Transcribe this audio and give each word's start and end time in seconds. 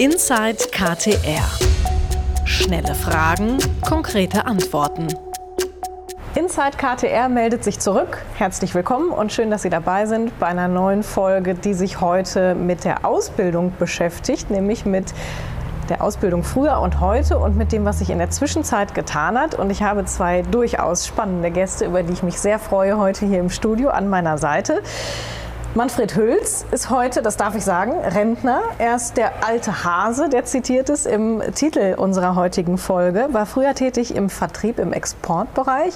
Inside 0.00 0.58
KTR. 0.70 1.42
Schnelle 2.44 2.94
Fragen, 2.94 3.58
konkrete 3.84 4.46
Antworten. 4.46 5.08
Inside 6.36 6.76
KTR 6.76 7.28
meldet 7.28 7.64
sich 7.64 7.80
zurück. 7.80 8.24
Herzlich 8.36 8.76
willkommen 8.76 9.10
und 9.10 9.32
schön, 9.32 9.50
dass 9.50 9.62
Sie 9.62 9.70
dabei 9.70 10.06
sind 10.06 10.38
bei 10.38 10.46
einer 10.46 10.68
neuen 10.68 11.02
Folge, 11.02 11.56
die 11.56 11.74
sich 11.74 12.00
heute 12.00 12.54
mit 12.54 12.84
der 12.84 13.04
Ausbildung 13.04 13.72
beschäftigt, 13.76 14.50
nämlich 14.50 14.86
mit 14.86 15.12
der 15.88 16.00
Ausbildung 16.00 16.44
früher 16.44 16.78
und 16.78 17.00
heute 17.00 17.36
und 17.36 17.56
mit 17.56 17.72
dem, 17.72 17.84
was 17.84 17.98
sich 17.98 18.10
in 18.10 18.18
der 18.18 18.30
Zwischenzeit 18.30 18.94
getan 18.94 19.36
hat. 19.36 19.56
Und 19.56 19.68
ich 19.70 19.82
habe 19.82 20.04
zwei 20.04 20.42
durchaus 20.42 21.08
spannende 21.08 21.50
Gäste, 21.50 21.86
über 21.86 22.04
die 22.04 22.12
ich 22.12 22.22
mich 22.22 22.38
sehr 22.38 22.60
freue, 22.60 22.98
heute 22.98 23.26
hier 23.26 23.40
im 23.40 23.50
Studio 23.50 23.88
an 23.90 24.08
meiner 24.08 24.38
Seite. 24.38 24.80
Manfred 25.74 26.16
Hüls 26.16 26.64
ist 26.70 26.88
heute, 26.88 27.20
das 27.20 27.36
darf 27.36 27.54
ich 27.54 27.62
sagen, 27.62 27.92
Rentner. 27.92 28.62
Er 28.78 28.96
ist 28.96 29.18
der 29.18 29.46
alte 29.46 29.84
Hase, 29.84 30.30
der 30.30 30.44
zitiert 30.44 30.88
ist 30.88 31.06
im 31.06 31.42
Titel 31.54 31.94
unserer 31.98 32.34
heutigen 32.36 32.78
Folge, 32.78 33.28
war 33.32 33.44
früher 33.44 33.74
tätig 33.74 34.16
im 34.16 34.30
Vertrieb 34.30 34.78
im 34.78 34.94
Exportbereich 34.94 35.94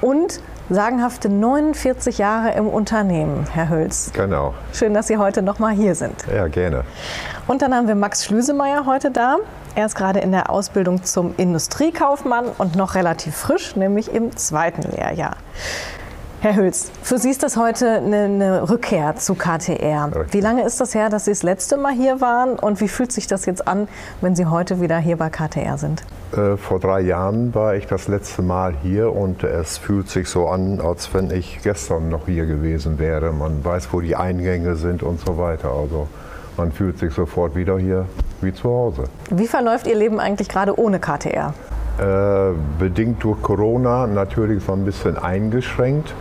und 0.00 0.40
sagenhafte 0.70 1.28
49 1.28 2.18
Jahre 2.18 2.52
im 2.52 2.68
Unternehmen, 2.68 3.46
Herr 3.52 3.68
Hüls. 3.68 4.12
Genau. 4.14 4.54
Schön, 4.72 4.94
dass 4.94 5.08
Sie 5.08 5.16
heute 5.16 5.42
noch 5.42 5.58
mal 5.58 5.74
hier 5.74 5.96
sind. 5.96 6.14
Ja, 6.32 6.46
gerne. 6.46 6.84
Und 7.48 7.60
dann 7.60 7.74
haben 7.74 7.88
wir 7.88 7.96
Max 7.96 8.24
Schlüsemeyer 8.24 8.86
heute 8.86 9.10
da. 9.10 9.38
Er 9.74 9.86
ist 9.86 9.96
gerade 9.96 10.20
in 10.20 10.30
der 10.30 10.48
Ausbildung 10.48 11.02
zum 11.02 11.34
Industriekaufmann 11.36 12.46
und 12.56 12.76
noch 12.76 12.94
relativ 12.94 13.34
frisch, 13.34 13.74
nämlich 13.74 14.14
im 14.14 14.36
zweiten 14.36 14.82
Lehrjahr. 14.82 15.36
Herr 16.40 16.54
Hüls, 16.54 16.92
für 17.02 17.18
Sie 17.18 17.30
ist 17.30 17.42
das 17.42 17.56
heute 17.56 17.96
eine, 17.96 18.24
eine, 18.24 18.70
Rückkehr 18.70 19.16
zu 19.16 19.34
KTR. 19.34 20.12
Wie 20.30 20.40
lange 20.40 20.62
ist 20.62 20.80
das 20.80 20.94
her, 20.94 21.10
dass 21.10 21.24
Sie 21.24 21.32
das 21.32 21.42
letzte 21.42 21.76
Mal 21.76 21.92
hier 21.92 22.20
waren 22.20 22.60
und 22.60 22.80
wie 22.80 22.86
fühlt 22.86 23.10
sich 23.10 23.26
das 23.26 23.44
jetzt 23.44 23.66
an, 23.66 23.88
wenn 24.20 24.36
Sie 24.36 24.46
heute 24.46 24.80
wieder 24.80 24.98
hier 24.98 25.16
bei 25.16 25.30
KTR 25.30 25.78
sind? 25.78 26.04
Äh, 26.30 26.56
vor 26.56 26.78
drei 26.78 27.00
Jahren 27.00 27.52
war 27.56 27.74
ich 27.74 27.88
das 27.88 28.06
letzte 28.06 28.42
Mal 28.42 28.72
hier 28.84 29.12
und 29.12 29.42
es 29.42 29.78
fühlt 29.78 30.10
sich 30.10 30.28
so 30.28 30.46
an, 30.46 30.80
als 30.80 31.12
wenn 31.12 31.32
ich 31.32 31.58
gestern 31.64 32.08
noch 32.08 32.26
hier 32.26 32.46
gewesen 32.46 33.00
wäre. 33.00 33.32
Man 33.32 33.64
weiß, 33.64 33.88
wo 33.90 34.00
die 34.00 34.14
Eingänge 34.14 34.76
sind 34.76 35.02
und 35.02 35.18
so 35.18 35.38
weiter. 35.38 35.72
Also 35.72 36.06
man 36.56 36.70
fühlt 36.70 37.00
sich 37.00 37.12
sofort 37.12 37.56
wieder 37.56 37.80
hier 37.80 38.06
wie 38.42 38.54
zu 38.54 38.68
Hause. 38.68 39.04
Wie 39.30 39.48
verläuft 39.48 39.88
Ihr 39.88 39.96
Leben 39.96 40.20
eigentlich 40.20 40.48
gerade 40.48 40.78
ohne 40.78 41.00
KTR? 41.00 41.52
Äh, 41.98 42.52
bedingt 42.78 43.24
durch 43.24 43.42
Corona 43.42 44.06
natürlich 44.06 44.62
so 44.62 44.72
ein 44.72 44.84
bisschen 44.84 45.16
eingeschränkt. 45.16 46.14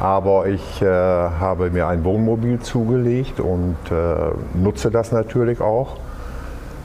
Aber 0.00 0.48
ich 0.48 0.82
äh, 0.82 0.86
habe 0.86 1.70
mir 1.70 1.86
ein 1.86 2.02
Wohnmobil 2.02 2.58
zugelegt 2.58 3.38
und 3.38 3.76
äh, 3.88 4.32
nutze 4.54 4.90
das 4.90 5.12
natürlich 5.12 5.60
auch. 5.60 5.96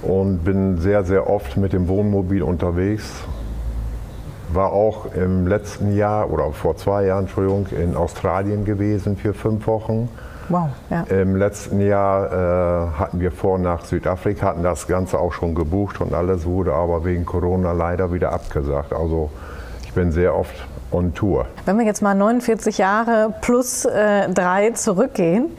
Und 0.03 0.43
bin 0.43 0.77
sehr, 0.77 1.03
sehr 1.03 1.27
oft 1.27 1.57
mit 1.57 1.73
dem 1.73 1.87
Wohnmobil 1.87 2.43
unterwegs. 2.43 3.11
War 4.53 4.71
auch 4.71 5.13
im 5.15 5.47
letzten 5.47 5.95
Jahr 5.95 6.31
oder 6.31 6.51
vor 6.51 6.77
zwei 6.77 7.05
Jahren, 7.05 7.21
Entschuldigung, 7.21 7.65
in 7.71 7.95
Australien 7.95 8.65
gewesen 8.65 9.17
für 9.17 9.33
fünf 9.33 9.65
Wochen. 9.65 10.09
Wow, 10.49 10.69
ja. 10.89 11.03
Im 11.09 11.35
letzten 11.35 11.81
Jahr 11.81 12.31
äh, 12.31 12.99
hatten 12.99 13.19
wir 13.19 13.31
vor 13.31 13.59
nach 13.59 13.83
Südafrika, 13.85 14.47
hatten 14.47 14.63
das 14.63 14.87
Ganze 14.87 15.19
auch 15.19 15.33
schon 15.33 15.55
gebucht 15.55 15.99
und 16.01 16.13
alles 16.13 16.45
wurde 16.45 16.73
aber 16.73 17.03
wegen 17.05 17.25
Corona 17.25 17.73
leider 17.73 18.13
wieder 18.13 18.31
abgesagt. 18.31 18.93
Also 18.93 19.29
ich 19.83 19.93
bin 19.93 20.11
sehr 20.11 20.35
oft 20.35 20.55
on 20.91 21.13
Tour. 21.13 21.45
Wenn 21.65 21.77
wir 21.77 21.85
jetzt 21.85 22.01
mal 22.01 22.15
49 22.15 22.77
Jahre 22.77 23.33
plus 23.41 23.85
äh, 23.85 24.29
drei 24.29 24.71
zurückgehen, 24.71 25.49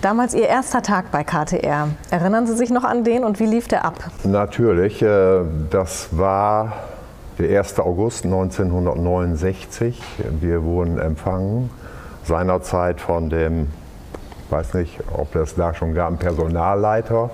damals 0.00 0.34
Ihr 0.34 0.48
erster 0.48 0.82
Tag 0.82 1.10
bei 1.10 1.24
KTR. 1.24 1.88
Erinnern 2.10 2.46
Sie 2.46 2.56
sich 2.56 2.70
noch 2.70 2.84
an 2.84 3.04
den 3.04 3.24
und 3.24 3.38
wie 3.38 3.46
lief 3.46 3.68
der 3.68 3.84
ab? 3.84 3.96
Natürlich, 4.24 5.02
äh, 5.02 5.40
das 5.70 6.08
war 6.12 6.72
der 7.38 7.58
1. 7.58 7.78
August 7.80 8.24
1969. 8.24 10.02
Wir 10.40 10.64
wurden 10.64 10.98
empfangen, 10.98 11.70
seinerzeit 12.24 13.00
von 13.00 13.30
dem, 13.30 13.68
weiß 14.50 14.74
nicht, 14.74 14.98
ob 15.12 15.32
das 15.32 15.54
da 15.54 15.74
schon 15.74 15.94
gab, 15.94 16.18
Personalleiter 16.18 17.30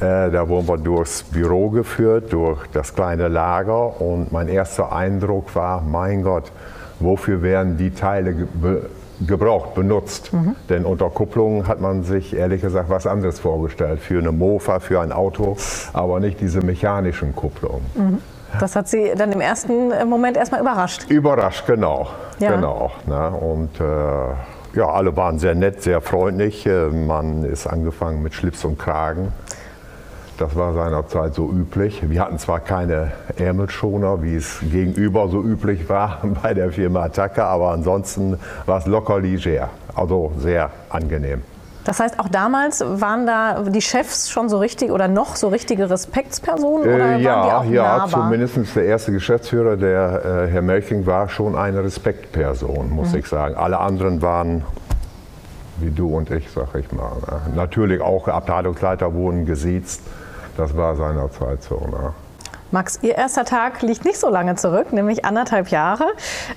äh, 0.00 0.30
da 0.30 0.46
wurden 0.48 0.68
wir 0.68 0.76
durchs 0.76 1.22
Büro 1.22 1.70
geführt, 1.70 2.32
durch 2.32 2.66
das 2.72 2.94
kleine 2.94 3.28
Lager 3.28 3.98
und 4.00 4.30
mein 4.30 4.48
erster 4.48 4.92
Eindruck 4.92 5.54
war, 5.54 5.80
mein 5.80 6.22
Gott, 6.22 6.52
wofür 7.00 7.40
werden 7.42 7.78
die 7.78 7.90
Teile 7.90 8.34
ge 8.34 8.46
gebraucht, 9.26 9.74
benutzt? 9.74 10.30
Mhm. 10.34 10.54
Denn 10.68 10.84
unter 10.84 11.08
Kupplungen 11.08 11.66
hat 11.66 11.80
man 11.80 12.02
sich 12.02 12.36
ehrlich 12.36 12.60
gesagt 12.60 12.90
was 12.90 13.06
anderes 13.06 13.40
vorgestellt, 13.40 13.98
für 14.00 14.18
eine 14.18 14.30
Mofa, 14.30 14.78
für 14.78 15.00
ein 15.00 15.10
Auto, 15.10 15.56
aber 15.94 16.20
nicht 16.20 16.38
diese 16.38 16.60
mechanischen 16.60 17.34
Kupplungen. 17.34 17.80
Mhm. 17.94 18.18
Das 18.60 18.76
hat 18.76 18.88
Sie 18.88 19.12
dann 19.16 19.32
im 19.32 19.40
ersten 19.40 19.88
Moment 20.06 20.36
erstmal 20.36 20.60
überrascht? 20.60 21.06
Überrascht, 21.08 21.66
genau. 21.66 22.08
Ja. 22.38 22.54
genau 22.56 22.90
ne? 23.06 23.30
Und 23.30 23.80
äh, 23.80 23.84
ja, 24.76 24.88
alle 24.88 25.16
waren 25.16 25.38
sehr 25.38 25.54
nett, 25.54 25.82
sehr 25.82 26.00
freundlich. 26.00 26.66
Äh, 26.66 26.88
man 26.90 27.44
ist 27.44 27.66
angefangen 27.66 28.22
mit 28.22 28.34
Schlips 28.34 28.64
und 28.64 28.78
Kragen. 28.78 29.32
Das 30.38 30.54
war 30.54 30.74
seinerzeit 30.74 31.34
so 31.34 31.50
üblich. 31.50 32.02
Wir 32.10 32.20
hatten 32.20 32.38
zwar 32.38 32.60
keine 32.60 33.12
Ärmelschoner, 33.38 34.22
wie 34.22 34.36
es 34.36 34.60
gegenüber 34.60 35.28
so 35.28 35.42
üblich 35.42 35.88
war 35.88 36.20
bei 36.42 36.52
der 36.52 36.70
Firma 36.70 37.04
Attacke, 37.04 37.42
aber 37.42 37.70
ansonsten 37.70 38.38
war 38.66 38.78
es 38.78 38.86
locker 38.86 39.18
leger, 39.18 39.70
also 39.94 40.32
sehr 40.38 40.70
angenehm. 40.90 41.42
Das 41.86 42.00
heißt, 42.00 42.18
auch 42.18 42.28
damals 42.28 42.82
waren 42.84 43.26
da 43.26 43.62
die 43.62 43.80
Chefs 43.80 44.28
schon 44.28 44.48
so 44.48 44.58
richtig 44.58 44.90
oder 44.90 45.06
noch 45.06 45.36
so 45.36 45.46
richtige 45.48 45.88
Respektspersonen? 45.88 46.92
Oder 46.92 47.16
äh, 47.16 47.22
ja, 47.22 47.36
waren 47.36 47.46
die 47.46 47.54
auch 47.54 47.72
ja, 47.72 47.98
nahbar? 47.98 48.22
zumindest 48.24 48.74
der 48.74 48.84
erste 48.86 49.12
Geschäftsführer, 49.12 49.76
der 49.76 50.46
äh, 50.48 50.50
Herr 50.50 50.62
Melking, 50.62 51.06
war 51.06 51.28
schon 51.28 51.54
eine 51.54 51.84
Respektperson, 51.84 52.90
muss 52.90 53.12
mhm. 53.12 53.20
ich 53.20 53.28
sagen. 53.28 53.54
Alle 53.54 53.78
anderen 53.78 54.20
waren 54.20 54.64
wie 55.78 55.90
du 55.90 56.08
und 56.16 56.28
ich, 56.32 56.50
sag 56.50 56.74
ich 56.74 56.90
mal. 56.90 57.12
Ne? 57.20 57.54
Natürlich 57.54 58.00
auch 58.00 58.26
Abteilungsleiter 58.26 59.14
wurden 59.14 59.46
gesiezt. 59.46 60.02
Das 60.56 60.76
war 60.76 60.96
seinerzeit 60.96 61.62
so. 61.62 61.76
Ne? 61.76 62.12
Max, 62.72 62.98
Ihr 63.02 63.14
erster 63.14 63.44
Tag 63.44 63.82
liegt 63.82 64.04
nicht 64.04 64.18
so 64.18 64.28
lange 64.28 64.56
zurück, 64.56 64.92
nämlich 64.92 65.24
anderthalb 65.24 65.68
Jahre. 65.68 66.06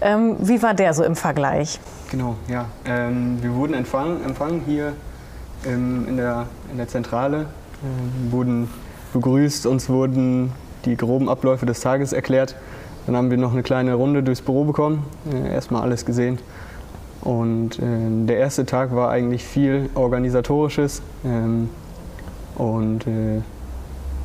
Ähm, 0.01 0.38
wie 0.39 0.63
war 0.63 0.73
der 0.73 0.95
so 0.95 1.03
im 1.03 1.16
Vergleich? 1.16 1.79
Genau, 2.09 2.35
ja. 2.47 2.66
Ähm, 2.85 3.38
wir 3.44 3.53
wurden 3.53 3.75
empfangen, 3.75 4.25
empfangen 4.25 4.63
hier 4.66 4.94
ähm, 5.66 6.06
in, 6.08 6.18
der, 6.18 6.47
in 6.72 6.78
der 6.78 6.88
Zentrale, 6.88 7.47
ähm, 7.84 8.31
wurden 8.31 8.70
begrüßt, 9.14 9.66
uns 9.66 9.90
wurden 9.90 10.52
die 10.86 10.96
groben 10.96 11.30
Abläufe 11.30 11.66
des 11.66 11.80
Tages 11.81 12.14
erklärt. 12.14 12.56
Dann 13.06 13.16
haben 13.16 13.31
wir 13.31 13.38
noch 13.38 13.53
eine 13.53 13.64
kleine 13.64 13.96
Runde 13.96 14.24
durchs 14.24 14.42
Büro 14.42 14.66
bekommen, 14.66 15.06
äh, 15.34 15.53
erstmal 15.53 15.81
alles 15.81 16.06
gesehen. 16.06 16.40
Und 17.22 17.80
äh, 17.80 18.25
der 18.25 18.38
erste 18.38 18.66
Tag 18.66 18.96
war 18.96 19.09
eigentlich 19.09 19.44
viel 19.44 19.90
organisatorisches. 19.96 21.02
Ähm, 21.25 21.69
und 22.56 23.08
äh, 23.08 23.42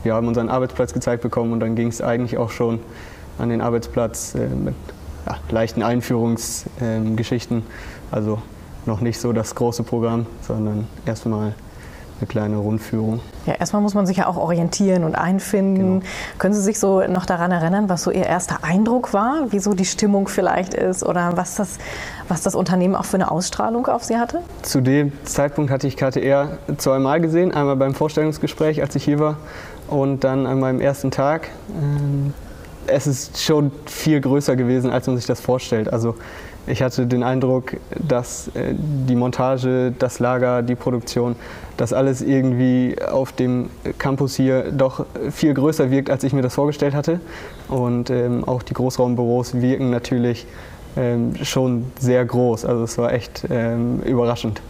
wir 0.02 0.14
haben 0.14 0.28
unseren 0.28 0.48
Arbeitsplatz 0.48 0.92
gezeigt 0.92 1.22
bekommen 1.22 1.52
und 1.52 1.60
dann 1.60 1.76
ging 1.76 1.88
es 1.88 2.00
eigentlich 2.00 2.36
auch 2.36 2.50
schon 2.50 2.80
an 3.38 3.48
den 3.48 3.60
Arbeitsplatz 3.60 4.34
äh, 4.34 4.46
mit 4.48 4.74
ja, 5.26 5.36
leichten 5.50 5.82
Einführungsgeschichten. 5.82 7.62
also 8.10 8.38
noch 8.86 9.00
nicht 9.00 9.20
so 9.20 9.32
das 9.32 9.54
große 9.54 9.82
Programm, 9.82 10.26
sondern 10.42 10.86
erstmal 11.06 11.54
eine 12.20 12.28
kleine 12.28 12.56
Rundführung. 12.56 13.20
Ja, 13.46 13.54
erstmal 13.54 13.82
muss 13.82 13.94
man 13.94 14.06
sich 14.06 14.18
ja 14.18 14.26
auch 14.26 14.36
orientieren 14.36 15.04
und 15.04 15.14
einfinden. 15.14 16.00
Genau. 16.00 16.12
Können 16.38 16.54
Sie 16.54 16.62
sich 16.62 16.78
so 16.78 17.02
noch 17.02 17.26
daran 17.26 17.50
erinnern, 17.50 17.88
was 17.88 18.04
so 18.04 18.10
Ihr 18.10 18.26
erster 18.26 18.58
Eindruck 18.62 19.12
war, 19.12 19.46
wie 19.50 19.58
so 19.58 19.74
die 19.74 19.84
Stimmung 19.84 20.28
vielleicht 20.28 20.74
ist 20.74 21.04
oder 21.04 21.36
was 21.36 21.56
das, 21.56 21.78
was 22.28 22.42
das 22.42 22.54
Unternehmen 22.54 22.94
auch 22.94 23.04
für 23.04 23.16
eine 23.16 23.30
Ausstrahlung 23.30 23.86
auf 23.86 24.04
Sie 24.04 24.16
hatte? 24.16 24.40
Zu 24.62 24.80
dem 24.80 25.12
Zeitpunkt 25.24 25.70
hatte 25.70 25.86
ich 25.86 25.96
KTR 25.96 26.58
zweimal 26.78 27.20
gesehen. 27.20 27.52
Einmal 27.52 27.76
beim 27.76 27.94
Vorstellungsgespräch, 27.94 28.80
als 28.80 28.94
ich 28.94 29.04
hier 29.04 29.18
war, 29.18 29.36
und 29.88 30.24
dann 30.24 30.46
an 30.46 30.60
meinem 30.60 30.80
ersten 30.80 31.10
Tag. 31.10 31.48
Ähm, 31.70 32.32
es 32.86 33.06
ist 33.06 33.42
schon 33.42 33.72
viel 33.86 34.20
größer 34.20 34.56
gewesen, 34.56 34.90
als 34.90 35.06
man 35.06 35.16
sich 35.16 35.26
das 35.26 35.40
vorstellt. 35.40 35.92
Also 35.92 36.14
ich 36.66 36.82
hatte 36.82 37.06
den 37.06 37.22
Eindruck, 37.22 37.76
dass 37.98 38.48
äh, 38.48 38.74
die 38.74 39.16
Montage, 39.16 39.92
das 39.98 40.18
Lager, 40.18 40.62
die 40.62 40.74
Produktion, 40.74 41.36
das 41.76 41.92
alles 41.92 42.22
irgendwie 42.22 42.96
auf 43.10 43.32
dem 43.32 43.70
Campus 43.98 44.34
hier 44.36 44.70
doch 44.72 45.04
viel 45.30 45.54
größer 45.54 45.90
wirkt, 45.90 46.10
als 46.10 46.24
ich 46.24 46.32
mir 46.32 46.42
das 46.42 46.54
vorgestellt 46.54 46.94
hatte. 46.94 47.20
Und 47.68 48.10
ähm, 48.10 48.44
auch 48.44 48.62
die 48.62 48.74
Großraumbüros 48.74 49.60
wirken 49.60 49.90
natürlich 49.90 50.46
ähm, 50.96 51.34
schon 51.42 51.90
sehr 51.98 52.24
groß. 52.24 52.64
Also 52.64 52.84
es 52.84 52.96
war 52.98 53.12
echt 53.12 53.44
ähm, 53.50 54.00
überraschend. 54.02 54.62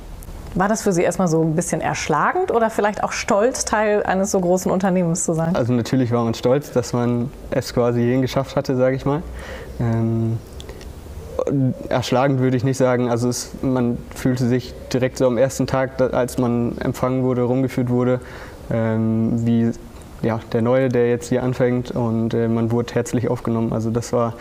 War 0.56 0.68
das 0.68 0.82
für 0.82 0.92
Sie 0.92 1.02
erstmal 1.02 1.26
so 1.26 1.42
ein 1.42 1.56
bisschen 1.56 1.80
erschlagend 1.80 2.52
oder 2.52 2.70
vielleicht 2.70 3.02
auch 3.02 3.10
stolz, 3.10 3.64
Teil 3.64 4.04
eines 4.04 4.30
so 4.30 4.40
großen 4.40 4.70
Unternehmens 4.70 5.24
zu 5.24 5.34
sein? 5.34 5.56
Also 5.56 5.72
natürlich 5.72 6.12
war 6.12 6.22
man 6.22 6.34
stolz, 6.34 6.70
dass 6.70 6.92
man 6.92 7.30
es 7.50 7.74
quasi 7.74 8.00
hierhin 8.00 8.22
geschafft 8.22 8.54
hatte, 8.54 8.76
sage 8.76 8.94
ich 8.94 9.04
mal. 9.04 9.22
Erschlagend 11.88 12.40
würde 12.40 12.56
ich 12.56 12.64
nicht 12.64 12.78
sagen. 12.78 13.10
Also 13.10 13.28
es, 13.28 13.50
man 13.62 13.98
fühlte 14.14 14.46
sich 14.46 14.74
direkt 14.92 15.18
so 15.18 15.26
am 15.26 15.38
ersten 15.38 15.66
Tag, 15.66 16.00
als 16.00 16.38
man 16.38 16.78
empfangen 16.78 17.22
wurde, 17.22 17.42
rumgeführt 17.42 17.90
wurde, 17.90 18.20
ähm, 18.70 19.46
wie 19.46 19.72
ja, 20.22 20.40
der 20.52 20.62
Neue, 20.62 20.88
der 20.88 21.08
jetzt 21.10 21.28
hier 21.28 21.42
anfängt 21.42 21.90
und 21.90 22.34
äh, 22.34 22.48
man 22.48 22.70
wurde 22.70 22.94
herzlich 22.94 23.28
aufgenommen. 23.28 23.72
Also 23.72 23.90
das 23.90 24.12
war 24.12 24.34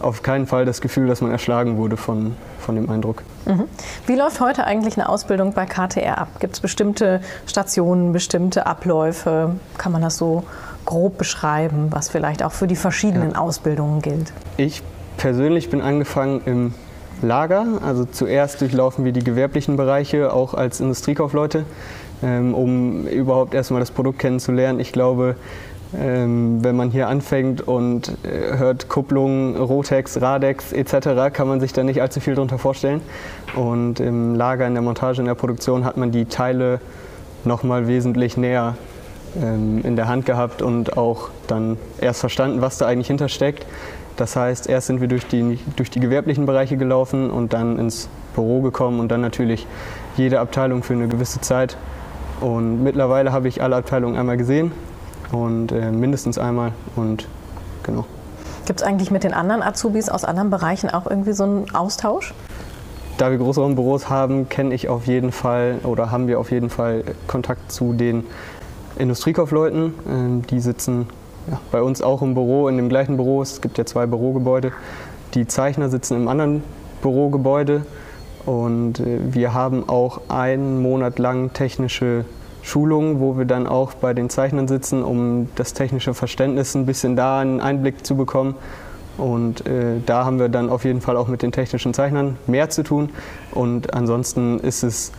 auf 0.00 0.22
keinen 0.22 0.46
Fall 0.46 0.64
das 0.64 0.80
Gefühl, 0.80 1.06
dass 1.06 1.20
man 1.20 1.30
erschlagen 1.30 1.76
wurde 1.76 1.96
von, 1.96 2.34
von 2.58 2.74
dem 2.74 2.90
Eindruck. 2.90 3.22
Mhm. 3.46 3.64
Wie 4.06 4.16
läuft 4.16 4.40
heute 4.40 4.64
eigentlich 4.64 4.98
eine 4.98 5.08
Ausbildung 5.08 5.52
bei 5.52 5.64
KTR 5.64 6.18
ab? 6.18 6.28
Gibt 6.40 6.54
es 6.54 6.60
bestimmte 6.60 7.20
Stationen, 7.46 8.12
bestimmte 8.12 8.66
Abläufe? 8.66 9.54
Kann 9.78 9.92
man 9.92 10.02
das 10.02 10.18
so 10.18 10.42
grob 10.84 11.18
beschreiben, 11.18 11.86
was 11.90 12.08
vielleicht 12.08 12.42
auch 12.42 12.52
für 12.52 12.66
die 12.66 12.76
verschiedenen 12.76 13.32
ja. 13.32 13.38
Ausbildungen 13.38 14.02
gilt? 14.02 14.32
Ich 14.56 14.82
persönlich 15.16 15.70
bin 15.70 15.80
angefangen 15.80 16.42
im 16.46 16.74
Lager. 17.20 17.80
Also 17.84 18.04
zuerst 18.04 18.60
durchlaufen 18.60 19.04
wir 19.04 19.12
die 19.12 19.24
gewerblichen 19.24 19.76
Bereiche, 19.76 20.32
auch 20.32 20.54
als 20.54 20.80
Industriekaufleute. 20.80 21.64
Ähm, 22.22 22.54
um 22.54 23.08
überhaupt 23.08 23.52
erstmal 23.52 23.80
das 23.80 23.90
Produkt 23.90 24.20
kennenzulernen. 24.20 24.78
Ich 24.78 24.92
glaube, 24.92 25.34
ähm, 25.98 26.62
wenn 26.62 26.76
man 26.76 26.90
hier 26.90 27.08
anfängt 27.08 27.66
und 27.66 28.16
äh, 28.22 28.56
hört 28.56 28.88
Kupplung, 28.88 29.56
Rotex, 29.56 30.20
Radex 30.20 30.72
etc., 30.72 31.32
kann 31.32 31.48
man 31.48 31.60
sich 31.60 31.72
da 31.72 31.82
nicht 31.82 32.00
allzu 32.00 32.20
viel 32.20 32.36
darunter 32.36 32.58
vorstellen. 32.58 33.00
Und 33.56 33.98
im 33.98 34.36
Lager, 34.36 34.66
in 34.68 34.74
der 34.74 34.82
Montage, 34.82 35.20
in 35.20 35.26
der 35.26 35.34
Produktion 35.34 35.84
hat 35.84 35.96
man 35.96 36.12
die 36.12 36.26
Teile 36.26 36.80
nochmal 37.44 37.88
wesentlich 37.88 38.36
näher 38.36 38.76
ähm, 39.42 39.80
in 39.82 39.96
der 39.96 40.06
Hand 40.06 40.24
gehabt 40.24 40.62
und 40.62 40.96
auch 40.96 41.30
dann 41.48 41.76
erst 42.00 42.20
verstanden, 42.20 42.60
was 42.60 42.78
da 42.78 42.86
eigentlich 42.86 43.08
hintersteckt. 43.08 43.66
Das 44.16 44.36
heißt, 44.36 44.68
erst 44.68 44.88
sind 44.88 45.00
wir 45.00 45.08
durch 45.08 45.26
die, 45.26 45.58
durch 45.76 45.90
die 45.90 46.00
gewerblichen 46.00 46.46
Bereiche 46.46 46.76
gelaufen 46.76 47.30
und 47.30 47.52
dann 47.52 47.78
ins 47.78 48.08
Büro 48.34 48.60
gekommen 48.60 49.00
und 49.00 49.08
dann 49.10 49.20
natürlich 49.20 49.66
jede 50.16 50.40
Abteilung 50.40 50.82
für 50.82 50.92
eine 50.94 51.08
gewisse 51.08 51.40
Zeit 51.40 51.76
und 52.40 52.82
mittlerweile 52.82 53.32
habe 53.32 53.48
ich 53.48 53.62
alle 53.62 53.76
Abteilungen 53.76 54.16
einmal 54.16 54.36
gesehen 54.36 54.72
und 55.30 55.72
äh, 55.72 55.90
mindestens 55.90 56.38
einmal 56.38 56.72
und 56.96 57.28
genau. 57.82 58.04
Gibt 58.66 58.80
es 58.80 58.86
eigentlich 58.86 59.10
mit 59.10 59.24
den 59.24 59.34
anderen 59.34 59.62
Azubis 59.62 60.08
aus 60.08 60.24
anderen 60.24 60.50
Bereichen 60.50 60.90
auch 60.90 61.06
irgendwie 61.06 61.32
so 61.32 61.44
einen 61.44 61.74
Austausch? 61.74 62.34
Da 63.18 63.30
wir 63.30 63.38
Großraumbüros 63.38 64.08
haben, 64.08 64.48
kenne 64.48 64.74
ich 64.74 64.88
auf 64.88 65.06
jeden 65.06 65.32
Fall 65.32 65.78
oder 65.84 66.10
haben 66.10 66.28
wir 66.28 66.40
auf 66.40 66.50
jeden 66.50 66.70
Fall 66.70 67.04
Kontakt 67.26 67.70
zu 67.70 67.92
den 67.92 68.24
Industriekaufleuten. 68.98 69.94
Ähm, 70.08 70.42
die 70.48 70.60
sitzen 70.60 71.06
ja, 71.50 71.60
bei 71.70 71.82
uns 71.82 72.02
auch 72.02 72.22
im 72.22 72.34
Büro, 72.34 72.68
in 72.68 72.76
dem 72.76 72.88
gleichen 72.88 73.16
Büro. 73.16 73.42
Es 73.42 73.60
gibt 73.60 73.78
ja 73.78 73.84
zwei 73.84 74.06
Bürogebäude. 74.06 74.72
Die 75.34 75.46
Zeichner 75.46 75.88
sitzen 75.88 76.16
im 76.16 76.28
anderen 76.28 76.62
Bürogebäude 77.00 77.86
und 78.46 79.00
äh, 79.00 79.18
wir 79.32 79.54
haben 79.54 79.88
auch 79.88 80.22
einen 80.28 80.82
Monat 80.82 81.18
lang 81.18 81.52
technische 81.52 82.24
Schulungen, 82.62 83.20
wo 83.20 83.36
wir 83.36 83.44
dann 83.44 83.66
auch 83.66 83.94
bei 83.94 84.14
den 84.14 84.30
Zeichnern 84.30 84.68
sitzen, 84.68 85.02
um 85.02 85.48
das 85.56 85.74
technische 85.74 86.14
Verständnis 86.14 86.74
ein 86.74 86.86
bisschen 86.86 87.16
da 87.16 87.40
einen 87.40 87.60
Einblick 87.60 88.06
zu 88.06 88.16
bekommen. 88.16 88.54
Und 89.18 89.66
äh, 89.66 90.00
da 90.06 90.24
haben 90.24 90.38
wir 90.38 90.48
dann 90.48 90.70
auf 90.70 90.84
jeden 90.84 91.00
Fall 91.00 91.16
auch 91.16 91.28
mit 91.28 91.42
den 91.42 91.52
technischen 91.52 91.92
Zeichnern 91.92 92.38
mehr 92.46 92.70
zu 92.70 92.82
tun. 92.82 93.10
Und 93.50 93.92
ansonsten 93.92 94.58
ist 94.60 94.82
es, 94.84 95.12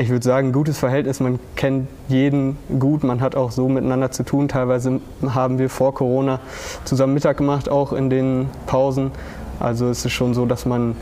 ich 0.00 0.08
würde 0.08 0.24
sagen, 0.24 0.48
ein 0.48 0.52
gutes 0.52 0.78
Verhältnis. 0.78 1.20
Man 1.20 1.38
kennt 1.56 1.88
jeden 2.08 2.56
gut, 2.78 3.04
man 3.04 3.20
hat 3.20 3.36
auch 3.36 3.50
so 3.50 3.68
miteinander 3.68 4.10
zu 4.10 4.22
tun. 4.22 4.48
Teilweise 4.48 5.00
haben 5.28 5.58
wir 5.58 5.68
vor 5.68 5.94
Corona 5.94 6.40
zusammen 6.84 7.14
Mittag 7.14 7.36
gemacht, 7.36 7.68
auch 7.68 7.92
in 7.92 8.08
den 8.08 8.48
Pausen. 8.66 9.10
Also 9.58 9.88
es 9.88 10.04
ist 10.04 10.12
schon 10.12 10.32
so, 10.32 10.46
dass 10.46 10.64
man 10.64 10.96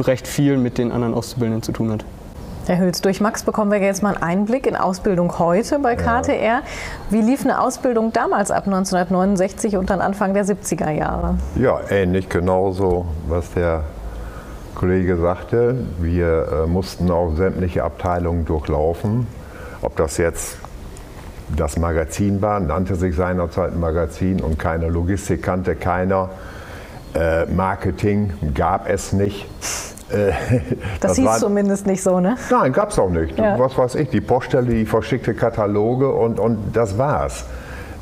recht 0.00 0.28
viel 0.28 0.56
mit 0.56 0.78
den 0.78 0.92
anderen 0.92 1.14
Auszubildenden 1.14 1.62
zu 1.62 1.72
tun 1.72 1.90
hat. 1.90 2.04
Herr 2.66 2.78
Hülz, 2.78 3.00
durch 3.00 3.20
Max 3.20 3.42
bekommen 3.42 3.72
wir 3.72 3.80
jetzt 3.80 4.04
mal 4.04 4.14
einen 4.14 4.22
Einblick 4.22 4.68
in 4.68 4.76
Ausbildung 4.76 5.40
heute 5.40 5.80
bei 5.80 5.96
KTR. 5.96 6.40
Ja. 6.40 6.62
Wie 7.10 7.20
lief 7.20 7.44
eine 7.44 7.60
Ausbildung 7.60 8.12
damals 8.12 8.52
ab 8.52 8.66
1969 8.66 9.76
und 9.76 9.90
dann 9.90 10.00
Anfang 10.00 10.32
der 10.32 10.44
70er 10.44 10.90
Jahre? 10.90 11.34
Ja, 11.56 11.80
ähnlich 11.90 12.28
genauso, 12.28 13.06
was 13.26 13.52
der 13.54 13.82
Kollege 14.74 15.16
sagte. 15.16 15.76
Wir 16.00 16.64
äh, 16.64 16.66
mussten 16.66 17.10
auch 17.10 17.34
sämtliche 17.36 17.84
Abteilungen 17.84 18.44
durchlaufen. 18.44 19.26
Ob 19.82 19.96
das 19.96 20.16
jetzt 20.16 20.56
das 21.56 21.76
Magazin 21.76 22.40
war, 22.40 22.60
nannte 22.60 22.94
sich 22.94 23.14
seinerzeit 23.14 23.72
ein 23.72 23.80
Magazin 23.80 24.40
und 24.40 24.58
keine 24.58 24.88
Logistik 24.88 25.42
kannte 25.42 25.74
keiner. 25.74 26.30
Äh, 27.14 27.46
Marketing 27.46 28.32
gab 28.54 28.88
es 28.88 29.12
nicht. 29.12 29.46
Äh, 30.10 30.32
das, 31.00 31.10
das 31.10 31.16
hieß 31.16 31.26
war, 31.26 31.38
zumindest 31.38 31.86
nicht 31.86 32.02
so, 32.02 32.20
ne? 32.20 32.36
Nein, 32.50 32.72
gab 32.72 32.90
es 32.90 32.98
auch 32.98 33.10
nicht. 33.10 33.38
Ja. 33.38 33.58
Was 33.58 33.76
weiß 33.76 33.96
ich, 33.96 34.08
die 34.08 34.20
Poststelle, 34.20 34.66
die 34.66 34.86
verschickte 34.86 35.34
Kataloge 35.34 36.10
und, 36.10 36.38
und 36.38 36.72
das 36.74 36.96
war's. 36.96 37.44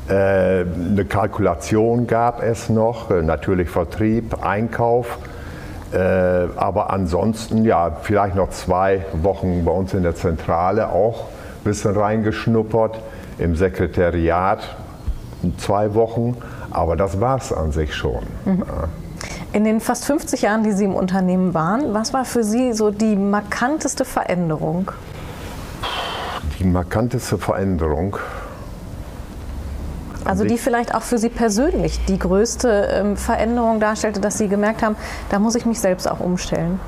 Äh, 0.07 0.13
eine 0.13 1.05
Kalkulation 1.07 2.07
gab 2.07 2.41
es 2.41 2.69
noch, 2.69 3.11
äh, 3.11 3.21
natürlich 3.21 3.69
Vertrieb, 3.69 4.43
Einkauf. 4.43 5.17
Äh, 5.93 5.97
aber 6.55 6.89
ansonsten, 6.89 7.65
ja, 7.65 7.91
vielleicht 8.01 8.35
noch 8.35 8.49
zwei 8.49 9.05
Wochen 9.13 9.65
bei 9.65 9.71
uns 9.71 9.93
in 9.93 10.03
der 10.03 10.15
Zentrale 10.15 10.89
auch 10.89 11.25
ein 11.25 11.63
bisschen 11.63 11.95
reingeschnuppert. 11.95 12.99
Im 13.37 13.55
Sekretariat 13.55 14.59
zwei 15.57 15.93
Wochen. 15.93 16.37
Aber 16.69 16.95
das 16.95 17.19
war 17.19 17.37
es 17.37 17.51
an 17.51 17.71
sich 17.71 17.93
schon. 17.93 18.21
Mhm. 18.45 18.63
Ja. 18.67 18.87
In 19.53 19.65
den 19.65 19.81
fast 19.81 20.05
50 20.05 20.43
Jahren, 20.43 20.63
die 20.63 20.71
Sie 20.71 20.85
im 20.85 20.95
Unternehmen 20.95 21.53
waren, 21.53 21.93
was 21.93 22.13
war 22.13 22.23
für 22.23 22.43
Sie 22.43 22.71
so 22.71 22.89
die 22.89 23.17
markanteste 23.17 24.05
Veränderung? 24.05 24.91
Die 26.57 26.63
markanteste 26.63 27.37
Veränderung. 27.37 28.17
Also 30.25 30.45
die 30.45 30.57
vielleicht 30.57 30.93
auch 30.93 31.01
für 31.01 31.17
Sie 31.17 31.29
persönlich 31.29 32.03
die 32.05 32.19
größte 32.19 32.87
ähm, 32.91 33.17
Veränderung 33.17 33.79
darstellte, 33.79 34.19
dass 34.19 34.37
Sie 34.37 34.47
gemerkt 34.47 34.83
haben, 34.83 34.95
da 35.29 35.39
muss 35.39 35.55
ich 35.55 35.65
mich 35.65 35.79
selbst 35.79 36.09
auch 36.09 36.19
umstellen. 36.19 36.79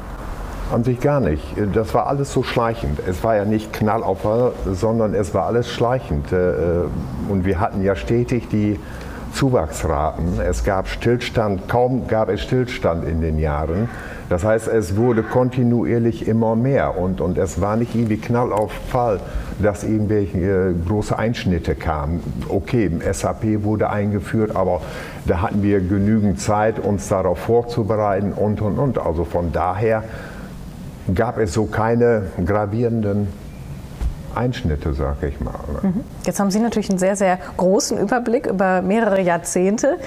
An 0.71 0.83
sich 0.83 1.00
gar 1.00 1.19
nicht. 1.19 1.44
Das 1.74 1.94
war 1.94 2.07
alles 2.07 2.31
so 2.31 2.41
schleichend. 2.41 3.00
Es 3.07 3.24
war 3.24 3.35
ja 3.35 3.45
nicht 3.45 3.74
Knallopfer, 3.74 4.53
sondern 4.65 5.13
es 5.13 5.33
war 5.33 5.45
alles 5.45 5.69
schleichend. 5.69 6.31
Äh, 6.31 6.81
äh, 6.81 6.83
und 7.30 7.45
wir 7.45 7.59
hatten 7.59 7.83
ja 7.83 7.95
stetig 7.95 8.47
die 8.50 8.80
Zuwachsraten. 9.33 10.39
Es 10.39 10.63
gab 10.63 10.88
Stillstand, 10.88 11.68
kaum 11.68 12.07
gab 12.07 12.30
es 12.30 12.41
Stillstand 12.41 13.03
in 13.07 13.21
den 13.21 13.39
Jahren. 13.39 13.89
Das 14.33 14.44
heißt, 14.44 14.68
es 14.68 14.95
wurde 14.95 15.21
kontinuierlich 15.21 16.27
immer 16.27 16.56
mehr 16.56 16.97
und, 16.97 17.21
und 17.21 17.38
es 17.38 17.62
war 17.62 17.75
nicht 17.75 17.94
irgendwie 17.94 18.18
Knall 18.18 18.51
auf 18.51 18.71
Fall, 18.90 19.19
dass 19.61 19.83
irgendwelche 19.83 20.40
äh, 20.40 20.73
große 20.87 21.16
Einschnitte 21.16 21.75
kamen. 21.75 22.19
Okay, 22.49 22.90
SAP 23.11 23.63
wurde 23.63 23.92
eingeführt, 23.92 24.56
aber 24.56 24.81
da 25.28 25.44
hatten 25.44 25.61
wir 25.61 25.81
genügend 25.81 26.42
Zeit, 26.42 26.80
uns 26.80 27.09
darauf 27.09 27.37
vorzubereiten 27.37 28.33
und 28.33 28.59
und 28.59 28.80
und. 28.80 28.97
Also 28.97 29.23
von 29.23 29.52
daher 29.52 30.04
gab 31.13 31.37
es 31.37 31.54
so 31.54 31.66
keine 31.66 32.23
gravierenden 32.44 33.28
Einschnitte, 34.33 34.95
sage 34.95 35.28
ich 35.28 35.40
mal. 35.42 35.54
Mhm. 35.83 36.04
Jetzt 36.25 36.40
haben 36.40 36.49
Sie 36.49 36.59
natürlich 36.59 36.90
einen 36.90 36.97
sehr, 36.97 37.16
sehr 37.16 37.37
großen 37.57 37.99
Überblick 37.99 38.47
über 38.47 38.81
mehrere 38.81 39.21
Jahrzehnte. 39.21 39.99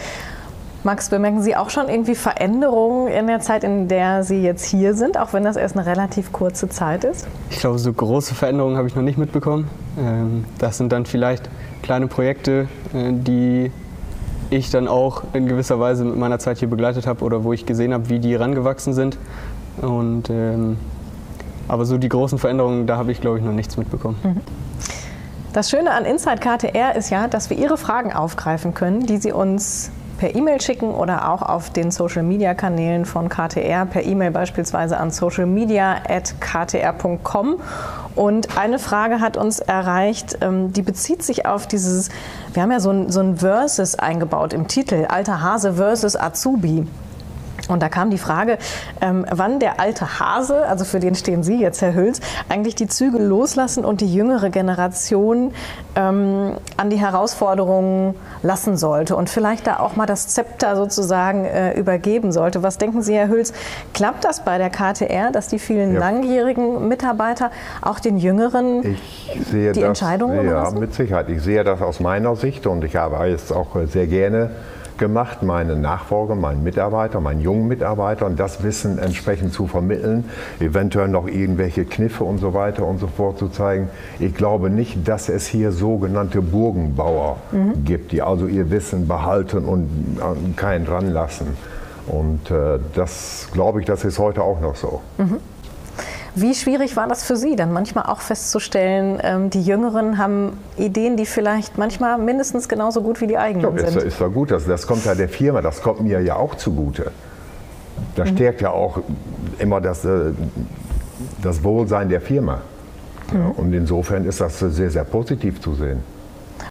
Max, 0.85 1.09
bemerken 1.11 1.43
Sie 1.43 1.57
auch 1.57 1.71
schon 1.71 1.89
irgendwie 1.89 2.15
Veränderungen 2.15 3.09
in 3.09 3.27
der 3.27 3.41
Zeit, 3.41 3.65
in 3.65 3.89
der 3.89 4.23
Sie 4.23 4.43
jetzt 4.43 4.65
hier 4.65 4.95
sind, 4.95 5.19
auch 5.19 5.33
wenn 5.33 5.43
das 5.43 5.57
erst 5.57 5.77
eine 5.77 5.87
relativ 5.87 6.33
kurze 6.33 6.69
Zeit 6.69 7.05
ist? 7.05 7.27
Ich 7.51 7.59
glaube, 7.59 7.79
so 7.79 7.93
große 7.93 8.35
Veränderungen 8.35 8.77
habe 8.77 8.87
ich 8.87 8.95
noch 8.95 9.03
nicht 9.03 9.19
mitbekommen. 9.19 9.69
Ähm, 9.99 10.45
das 10.59 10.79
sind 10.79 10.93
dann 10.93 11.07
vielleicht 11.07 11.51
kleine 11.83 12.07
Projekte, 12.07 12.69
äh, 12.95 13.13
die 13.13 13.73
ich 14.51 14.71
dann 14.71 14.87
auch 14.87 15.25
in 15.33 15.47
gewisser 15.47 15.81
Weise 15.81 16.05
mit 16.05 16.17
meiner 16.17 16.39
Zeit 16.39 16.59
hier 16.59 16.71
begleitet 16.71 17.07
habe 17.07 17.25
oder 17.25 17.43
wo 17.43 17.53
ich 17.53 17.67
gesehen 17.67 17.93
habe, 17.93 18.09
wie 18.09 18.21
die 18.21 18.35
rangewachsen 18.35 18.95
sind. 18.95 19.19
Und 19.83 20.31
ähm, 20.31 20.77
aber 21.69 21.85
so 21.85 21.99
die 21.99 22.09
großen 22.09 22.39
Veränderungen, 22.39 22.87
da 22.87 22.97
habe 22.97 23.11
ich, 23.11 23.21
glaube 23.21 23.39
ich, 23.39 23.45
noch 23.45 23.53
nichts 23.53 23.77
mitbekommen. 23.77 24.17
Mhm. 24.23 24.41
Das 25.53 25.71
Schöne 25.71 25.91
an 25.91 26.05
Inside 26.05 26.39
KTR 26.39 26.95
ist 26.97 27.11
ja, 27.11 27.29
dass 27.29 27.51
wir 27.51 27.57
Ihre 27.57 27.77
Fragen 27.77 28.13
aufgreifen 28.13 28.75
können, 28.75 29.07
die 29.07 29.17
Sie 29.17 29.33
uns 29.33 29.91
per 30.19 30.35
E-Mail 30.35 30.61
schicken 30.61 30.91
oder 30.91 31.31
auch 31.31 31.43
auf 31.43 31.71
den 31.71 31.91
Social-Media-Kanälen 31.91 33.05
von 33.05 33.29
KTR, 33.29 33.85
per 33.87 34.05
E-Mail 34.05 34.31
beispielsweise 34.31 34.99
an 34.99 35.11
socialmedia.ktr.com. 35.11 37.57
Und 38.15 38.57
eine 38.57 38.79
Frage 38.79 39.21
hat 39.21 39.37
uns 39.37 39.59
erreicht, 39.61 40.39
ähm, 40.41 40.73
die 40.73 40.83
bezieht 40.83 41.23
sich 41.23 41.47
auf 41.47 41.67
dieses, 41.67 42.09
wir 42.55 42.63
haben 42.63 42.73
ja 42.73 42.81
so 42.81 42.89
ein, 42.91 43.11
so 43.11 43.21
ein 43.21 43.37
Versus 43.37 43.99
eingebaut 43.99 44.55
im 44.55 44.69
Titel, 44.69 45.05
Alter 45.09 45.43
Hase 45.43 45.75
versus 45.75 46.17
Azubi. 46.17 46.87
Und 47.69 47.83
da 47.83 47.89
kam 47.89 48.11
die 48.11 48.19
Frage, 48.19 48.59
ähm, 49.01 49.27
wann 49.31 49.59
der 49.59 49.81
alte 49.81 50.19
Hase, 50.21 50.67
also 50.67 50.85
für 50.85 51.01
den 51.01 51.15
stehen 51.15 51.43
Sie 51.43 51.61
jetzt, 51.61 51.83
Herr 51.83 51.95
Hülz, 51.95 52.21
eigentlich 52.49 52.75
die 52.75 52.87
Zügel 52.87 53.23
loslassen 53.23 53.85
und 53.85 54.01
die 54.01 54.13
jüngere 54.13 54.51
Generation 54.51 55.53
ähm, 55.97 56.53
an 56.77 56.91
die 56.91 56.99
Herausforderungen 56.99 58.15
lassen 58.43 58.77
sollte 58.77 59.17
und 59.17 59.31
vielleicht 59.31 59.67
da 59.67 59.79
auch 59.81 59.97
mal 59.97 60.07
das 60.07 60.29
Zepter 60.29 60.77
sozusagen 60.77 61.45
äh, 61.45 61.73
übergeben 61.79 62.33
sollte. 62.33 62.63
Was 62.63 62.79
denken 62.79 63.03
Sie, 63.03 63.15
Herr 63.15 63.29
Hülz, 63.29 63.53
klappt 63.95 64.25
das 64.25 64.45
bei 64.45 64.59
der 64.59 64.71
KTR, 64.71 65.33
dass 65.33 65.49
die 65.49 65.59
vielen 65.59 65.95
ja. 65.95 66.01
langjährigen 66.01 66.89
Mitarbeiter 66.89 67.51
auch 67.83 67.99
den 67.99 68.19
Jüngeren 68.19 68.83
die 69.53 69.67
das, 69.67 69.77
Entscheidungen 69.79 70.47
Ja, 70.47 70.71
mit 70.71 70.95
Sicherheit. 70.95 71.29
Ich 71.29 71.43
sehe 71.43 71.65
das 71.65 71.83
aus 71.83 72.01
meiner 72.01 72.37
Sicht 72.37 72.67
und 72.67 72.85
ich 72.85 72.97
habe 72.97 73.25
jetzt 73.27 73.53
auch 73.53 73.77
sehr 73.87 74.07
gerne 74.07 74.51
gemacht, 74.99 75.43
meine 75.43 75.77
Nachfolger, 75.77 76.35
meinen 76.35 76.63
Mitarbeiter, 76.63 77.21
meinen 77.21 77.41
jungen 77.41 77.69
Mitarbeiter 77.69 78.27
und 78.27 78.39
das 78.39 78.63
Wissen 78.63 78.99
entsprechend 78.99 79.53
zu 79.53 79.67
vermitteln, 79.67 80.25
eventuell 80.61 81.09
noch 81.09 81.27
irgendwelche 81.27 81.85
Kniffe 81.85 82.25
und 82.25 82.39
so 82.39 82.55
weiter 82.55 82.87
und 82.87 82.99
so 82.99 83.07
fort 83.07 83.39
zu 83.39 83.49
zeigen. 83.49 83.89
Ich 84.19 84.35
glaube 84.35 84.71
nicht, 84.71 85.07
dass 85.07 85.29
es 85.29 85.47
hier 85.47 85.73
sogenannte 85.73 86.43
Burgenbauer 86.43 87.39
mhm. 87.53 87.85
gibt, 87.85 88.13
die 88.13 88.23
also 88.23 88.47
ihr 88.47 88.71
Wissen 88.71 89.09
behalten 89.09 89.65
und 89.65 90.17
keinen 90.57 90.87
ranlassen. 90.87 91.49
Und 92.07 92.51
äh, 92.51 92.79
das 92.95 93.49
glaube 93.53 93.81
ich, 93.81 93.87
das 93.87 94.05
ist 94.05 94.19
heute 94.19 94.43
auch 94.43 94.61
noch 94.61 94.77
so. 94.77 95.01
Mhm. 95.19 95.39
Wie 96.39 96.55
schwierig 96.55 96.97
war 96.97 97.09
das 97.09 97.25
für 97.25 97.35
Sie, 97.35 97.57
dann 97.57 97.73
manchmal 97.73 98.05
auch 98.05 98.21
festzustellen, 98.21 99.19
ähm, 99.23 99.49
die 99.49 99.63
Jüngeren 99.63 100.19
haben 100.19 100.59
Ideen, 100.77 101.17
die 101.17 101.25
vielleicht 101.25 101.79
manchmal 101.79 102.19
mindestens 102.19 102.69
genauso 102.69 103.01
gut 103.01 103.23
wie 103.23 103.27
die 103.27 103.39
eigenen 103.39 103.75
ja, 103.75 103.87
sind? 103.87 103.97
Ist, 103.97 104.05
ist 104.05 104.21
doch 104.21 104.31
gut, 104.31 104.51
das, 104.51 104.67
das 104.67 104.87
kommt 104.87 105.07
ja 105.07 105.15
der 105.15 105.31
Firma, 105.31 105.63
das 105.63 105.81
kommt 105.81 106.03
mir 106.03 106.21
ja 106.21 106.37
auch 106.37 106.55
zugute. 106.57 107.11
Das 108.17 108.31
mhm. 108.31 108.37
stärkt 108.37 108.61
ja 108.61 108.71
auch 108.71 109.01
immer 109.59 109.81
das, 109.81 110.05
äh, 110.05 110.33
das 111.43 111.65
Wohlsein 111.65 112.11
der 112.11 112.21
Firma. 112.21 112.61
Mhm. 113.33 113.53
Und 113.53 113.73
insofern 113.73 114.27
ist 114.27 114.43
das 114.43 114.59
sehr, 114.59 114.91
sehr 114.91 115.05
positiv 115.05 115.63
zu 115.63 115.73
sehen. 115.73 116.03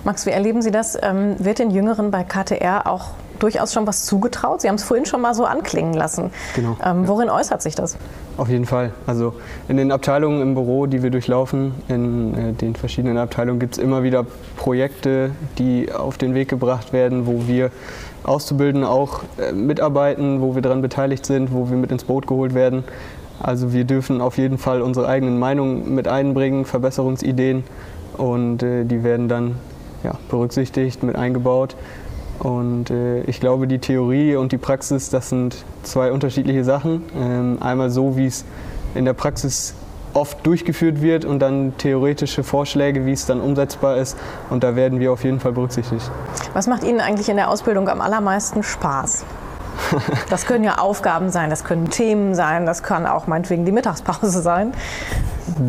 Max, 0.04 0.28
wie 0.28 0.30
erleben 0.30 0.62
Sie 0.62 0.70
das? 0.70 0.96
Ähm, 1.02 1.38
wird 1.40 1.58
den 1.58 1.72
Jüngeren 1.72 2.12
bei 2.12 2.24
KTR 2.24 2.86
auch 2.86 3.14
durchaus 3.40 3.74
schon 3.74 3.88
was 3.88 4.06
zugetraut? 4.06 4.62
Sie 4.62 4.68
haben 4.68 4.76
es 4.76 4.84
vorhin 4.84 5.06
schon 5.06 5.22
mal 5.22 5.34
so 5.34 5.46
anklingen 5.46 5.94
lassen. 5.94 6.32
Genau. 6.56 6.78
Ähm, 6.84 7.08
worin 7.08 7.28
ja. 7.28 7.36
äußert 7.36 7.62
sich 7.62 7.76
das? 7.76 7.98
Auf 8.38 8.50
jeden 8.50 8.66
Fall. 8.66 8.92
Also 9.08 9.34
in 9.68 9.78
den 9.78 9.92
Abteilungen 9.92 10.42
im 10.42 10.56
Büro, 10.56 10.88
die 10.88 11.04
wir 11.04 11.10
durchlaufen, 11.10 11.74
in 11.88 12.34
äh, 12.34 12.54
den 12.54 12.76
verschiedenen 12.76 13.18
Abteilungen 13.18 13.60
gibt 13.60 13.78
es 13.78 13.84
immer 13.84 14.04
wieder 14.04 14.26
Projekte, 14.58 15.32
die 15.58 15.92
auf 15.92 16.18
den 16.18 16.34
Weg 16.34 16.50
gebracht 16.50 16.92
werden, 16.92 17.28
wo 17.28 17.48
wir 17.48 17.72
Auszubildende 18.24 18.90
auch 18.90 19.22
äh, 19.38 19.52
mitarbeiten, 19.52 20.42
wo 20.42 20.56
wir 20.56 20.62
daran 20.62 20.82
beteiligt 20.82 21.26
sind, 21.26 21.54
wo 21.54 21.70
wir 21.70 21.78
mit 21.78 21.92
ins 21.92 22.04
Boot 22.04 22.28
geholt 22.28 22.54
werden. 22.54 22.84
Also 23.42 23.74
wir 23.74 23.84
dürfen 23.84 24.22
auf 24.22 24.38
jeden 24.38 24.58
Fall 24.58 24.82
unsere 24.82 25.08
eigenen 25.08 25.40
Meinungen 25.40 25.94
mit 25.94 26.08
einbringen, 26.08 26.66
Verbesserungsideen 26.66 27.64
und 28.18 28.64
äh, 28.64 28.86
die 28.86 29.04
werden 29.04 29.28
dann 29.28 29.56
ja, 30.04 30.14
berücksichtigt, 30.30 31.04
mit 31.04 31.16
eingebaut. 31.16 31.76
Und 32.40 32.90
äh, 32.90 33.22
ich 33.22 33.40
glaube, 33.40 33.68
die 33.68 33.80
Theorie 33.80 34.36
und 34.36 34.52
die 34.52 34.58
Praxis, 34.58 35.10
das 35.10 35.30
sind 35.30 35.64
zwei 35.84 36.12
unterschiedliche 36.12 36.64
Sachen. 36.64 37.04
Ähm, 37.16 37.58
einmal 37.62 37.90
so, 37.90 38.18
wie 38.18 38.28
es 38.28 38.46
in 38.94 39.06
der 39.06 39.14
Praxis 39.14 39.74
oft 40.14 40.46
durchgeführt 40.46 41.02
wird 41.02 41.26
und 41.26 41.40
dann 41.40 41.78
theoretische 41.78 42.44
Vorschläge, 42.44 43.06
wie 43.06 43.12
es 43.12 43.26
dann 43.26 43.42
umsetzbar 43.42 43.98
ist. 43.98 44.18
Und 44.50 44.64
da 44.64 44.76
werden 44.76 45.00
wir 45.00 45.12
auf 45.12 45.24
jeden 45.24 45.40
Fall 45.40 45.52
berücksichtigt. 45.52 46.10
Was 46.54 46.68
macht 46.68 46.84
Ihnen 46.84 47.02
eigentlich 47.02 47.30
in 47.30 47.36
der 47.36 47.50
Ausbildung 47.50 47.90
am 47.90 48.02
allermeisten 48.02 48.64
Spaß? 48.64 49.26
Das 50.30 50.46
können 50.46 50.64
ja 50.64 50.78
Aufgaben 50.78 51.30
sein, 51.30 51.50
das 51.50 51.66
können 51.66 51.90
Themen 51.90 52.34
sein, 52.34 52.66
das 52.66 52.82
kann 52.82 53.06
auch 53.06 53.28
meinetwegen 53.28 53.66
die 53.66 53.74
Mittagspause 53.74 54.42
sein. 54.42 54.74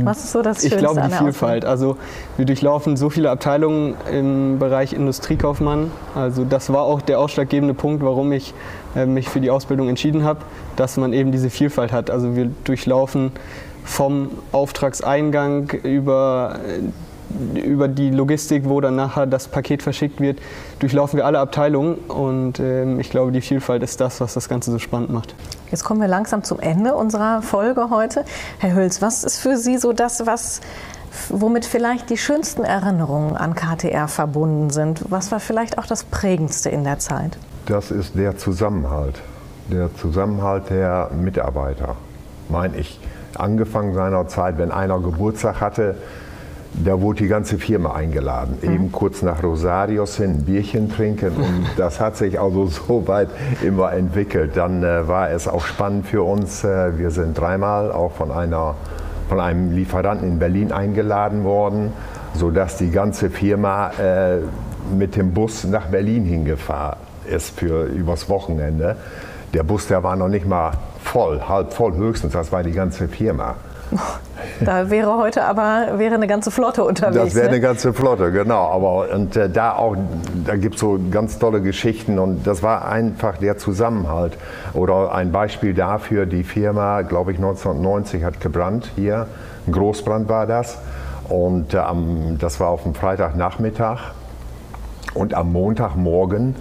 Was 0.05 0.25
ist 0.25 0.33
so 0.33 0.43
das 0.43 0.61
Schönste 0.61 0.77
Ich 0.77 0.83
glaube 0.83 1.03
die 1.03 1.15
Vielfalt. 1.15 1.65
Also 1.65 1.97
wir 2.37 2.45
durchlaufen 2.45 2.97
so 2.97 3.11
viele 3.11 3.31
Abteilungen 3.31 3.95
im 4.11 4.59
Bereich 4.59 4.93
Industriekaufmann. 4.93 5.91
Also 6.15 6.45
das 6.45 6.73
war 6.73 6.83
auch 6.83 7.03
der 7.03 7.21
ausschlaggebende 7.21 7.75
Punkt, 7.75 8.03
warum 8.03 8.33
ich 8.33 8.55
äh, 8.95 9.07
mich 9.07 9.29
für 9.29 9.41
die 9.41 9.51
Ausbildung 9.51 9.89
entschieden 9.89 10.25
habe, 10.25 10.41
dass 10.77 10.97
man 10.97 11.13
eben 11.13 11.33
diese 11.33 11.51
Vielfalt 11.51 11.93
hat. 11.93 12.11
Also 12.11 12.37
wir 12.37 12.51
durchlaufen 12.65 13.33
vom 13.85 14.31
Auftragseingang 14.53 15.71
über 15.83 16.59
äh, 16.67 16.81
über 17.55 17.89
die 17.89 18.11
Logistik, 18.11 18.69
wo 18.69 18.81
dann 18.81 18.97
nachher 18.97 19.27
das 19.27 19.49
Paket 19.49 19.83
verschickt 19.83 20.21
wird, 20.21 20.39
durchlaufen 20.79 21.17
wir 21.17 21.27
alle 21.27 21.39
Abteilungen 21.39 21.97
und 22.09 22.59
äh, 22.61 23.01
ich 23.01 23.11
glaube, 23.11 23.33
die 23.33 23.41
Vielfalt 23.41 23.83
ist 23.83 24.01
das, 24.01 24.21
was 24.21 24.35
das 24.35 24.49
Ganze 24.49 24.71
so 24.71 24.79
spannend 24.79 25.11
macht. 25.11 25.35
Jetzt 25.71 25.85
kommen 25.85 26.01
wir 26.01 26.09
langsam 26.09 26.45
zum 26.45 26.61
Ende 26.61 26.95
unserer 26.95 27.43
Folge 27.43 27.91
heute. 27.91 28.25
Herr 28.59 28.75
Hülz, 28.75 29.03
was 29.03 29.25
ist 29.25 29.39
für 29.39 29.57
Sie 29.57 29.79
so 29.79 29.93
das, 29.93 30.27
was 30.27 30.61
womit 31.29 31.65
vielleicht 31.65 32.11
die 32.11 32.17
schönsten 32.17 32.65
Erinnerungen 32.65 33.37
an 33.37 33.55
KTR 33.55 34.09
verbunden 34.09 34.71
sind? 34.71 35.05
Was 35.11 35.33
war 35.33 35.41
vielleicht 35.41 35.79
auch 35.79 35.87
das 35.87 36.05
prägendste 36.05 36.69
in 36.69 36.85
der 36.85 36.99
Zeit? 36.99 37.39
Das 37.67 37.91
ist 37.91 38.17
der 38.17 38.37
Zusammenhalt, 38.37 39.21
der 39.71 39.95
Zusammenhalt 39.97 40.71
der 40.71 41.11
Mitarbeiter. 41.13 41.97
Meine 42.49 42.77
ich, 42.77 43.01
angefangen 43.37 43.95
seiner 43.95 44.29
Zeit, 44.29 44.59
wenn 44.59 44.71
einer 44.71 45.01
Geburtstag 45.01 45.61
hatte, 45.61 45.97
da 46.85 47.01
wurde 47.01 47.23
die 47.23 47.29
ganze 47.29 47.59
Firma 47.59 47.95
eingeladen, 47.95 48.59
mhm. 48.61 48.73
eben 48.73 48.93
kurz 48.93 49.23
nach 49.23 49.43
Rosarios 49.43 50.17
hin, 50.17 50.31
ein 50.31 50.45
Bierchen 50.45 50.91
trinken 50.91 51.37
und 51.37 51.67
das 51.77 52.01
hat 52.01 52.17
sich 52.17 52.41
also 52.41 52.67
so 52.67 53.07
weit 53.09 53.29
immer 53.63 53.93
entwickelt. 53.93 54.57
Dann 54.57 54.83
äh, 54.83 55.09
war 55.09 55.31
es 55.31 55.49
auch 55.49 55.65
spannend 55.65 56.07
für 56.07 56.23
uns. 56.23 56.65
Äh, 56.65 56.99
wir 56.99 57.11
sind 57.11 57.39
dreimal 57.39 57.93
auch 57.93 58.13
von, 58.13 58.31
einer, 58.31 58.75
von 59.29 59.41
einem 59.41 59.73
Lieferanten 59.73 60.29
in 60.29 60.39
Berlin 60.39 60.73
eingeladen 60.73 61.45
worden, 61.45 61.93
sodass 62.35 62.77
die 62.77 62.91
ganze 62.91 63.31
Firma 63.31 63.91
äh, 63.99 64.39
mit 64.97 65.17
dem 65.17 65.33
Bus 65.33 65.65
nach 65.65 65.87
Berlin 65.87 66.25
hingefahren 66.25 66.99
ist 67.27 67.59
für 67.59 67.85
übers 67.85 68.29
Wochenende. 68.29 68.97
Der 69.53 69.63
Bus, 69.63 69.89
der 69.89 70.03
war 70.03 70.17
noch 70.17 70.29
nicht 70.29 70.47
mal 70.47 70.73
voll, 71.03 71.41
halb 71.49 71.73
voll 71.73 71.95
höchstens, 71.95 72.33
das 72.33 72.53
war 72.53 72.63
die 72.63 72.73
ganze 72.73 73.09
Firma. 73.09 73.57
Da 74.61 74.91
wäre 74.91 75.17
heute 75.17 75.45
aber 75.45 75.99
wäre 75.99 76.15
eine 76.15 76.27
ganze 76.27 76.51
Flotte 76.51 76.85
unterwegs. 76.85 77.17
Das 77.17 77.35
wäre 77.35 77.47
ne? 77.47 77.53
eine 77.53 77.61
ganze 77.61 77.93
Flotte, 77.93 78.33
genau. 78.33 78.71
Aber 78.71 79.11
und 79.13 79.37
äh, 79.37 79.51
da 79.51 79.75
auch, 79.75 79.97
da 80.47 80.57
gibt 80.57 80.77
es 80.77 80.81
so 80.81 80.99
ganz 81.11 81.39
tolle 81.39 81.61
Geschichten 81.61 82.19
und 82.19 82.47
das 82.47 82.63
war 82.63 82.87
einfach 82.87 83.39
der 83.39 83.59
Zusammenhalt. 83.59 84.39
Oder 84.73 85.13
ein 85.13 85.33
Beispiel 85.33 85.75
dafür: 85.75 86.27
Die 86.27 86.45
Firma, 86.45 87.03
glaube 87.03 87.33
ich, 87.33 87.39
1990 87.39 88.25
hat 88.25 88.41
gebrannt 88.41 88.91
hier. 88.97 89.27
Ein 89.67 89.73
Großbrand 89.73 90.29
war 90.29 90.47
das. 90.47 90.79
Und 91.29 91.75
äh, 91.75 91.83
das 92.39 92.61
war 92.61 92.69
auf 92.69 92.85
dem 92.85 92.95
Freitagnachmittag. 92.95 94.13
Und 95.15 95.35
am 95.35 95.53
Montagmorgen 95.53 96.55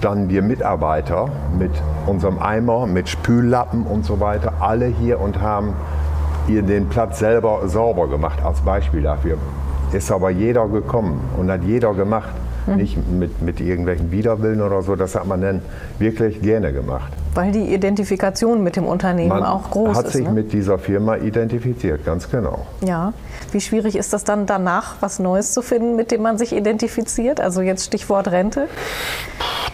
standen 0.00 0.30
wir 0.30 0.40
Mitarbeiter 0.40 1.28
mit 1.58 1.72
unserem 2.06 2.38
Eimer, 2.38 2.86
mit 2.86 3.06
Spüllappen 3.06 3.82
und 3.82 4.06
so 4.06 4.18
weiter, 4.18 4.54
alle 4.60 4.86
hier 4.86 5.20
und 5.20 5.42
haben 5.42 5.74
ihr 6.48 6.62
den 6.62 6.88
Platz 6.88 7.18
selber 7.18 7.68
sauber 7.68 8.08
gemacht, 8.08 8.42
als 8.42 8.62
Beispiel 8.62 9.02
dafür. 9.02 9.36
Ist 9.92 10.10
aber 10.10 10.30
jeder 10.30 10.68
gekommen 10.68 11.20
und 11.36 11.50
hat 11.50 11.64
jeder 11.64 11.92
gemacht. 11.92 12.30
Mhm. 12.66 12.76
Nicht 12.76 13.10
mit, 13.10 13.42
mit 13.42 13.60
irgendwelchen 13.60 14.10
Widerwillen 14.10 14.62
oder 14.62 14.80
so, 14.80 14.96
das 14.96 15.14
hat 15.14 15.26
man 15.26 15.42
dann 15.42 15.60
wirklich 15.98 16.40
gerne 16.40 16.72
gemacht. 16.72 17.12
Weil 17.34 17.52
die 17.52 17.74
Identifikation 17.74 18.62
mit 18.62 18.76
dem 18.76 18.86
Unternehmen 18.86 19.28
man 19.28 19.44
auch 19.44 19.70
groß 19.70 19.90
ist. 19.90 19.98
hat 19.98 20.08
sich 20.08 20.26
ne? 20.26 20.32
mit 20.32 20.54
dieser 20.54 20.78
Firma 20.78 21.16
identifiziert, 21.16 22.06
ganz 22.06 22.30
genau. 22.30 22.66
Ja. 22.80 23.12
Wie 23.52 23.60
schwierig 23.60 23.96
ist 23.96 24.14
das 24.14 24.24
dann 24.24 24.46
danach, 24.46 24.96
was 25.00 25.18
Neues 25.18 25.52
zu 25.52 25.60
finden, 25.60 25.94
mit 25.94 26.10
dem 26.10 26.22
man 26.22 26.38
sich 26.38 26.52
identifiziert? 26.52 27.38
Also 27.38 27.60
jetzt 27.60 27.84
Stichwort 27.84 28.28
Rente. 28.28 28.66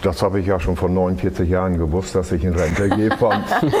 Das 0.01 0.21
habe 0.21 0.39
ich 0.39 0.45
ja 0.45 0.59
schon 0.59 0.75
vor 0.75 0.89
49 0.89 1.49
Jahren 1.49 1.77
gewusst, 1.77 2.15
dass 2.15 2.31
ich 2.31 2.43
in 2.43 2.53
Rente 2.53 2.89
gehe. 2.89 3.09
Von, 3.17 3.33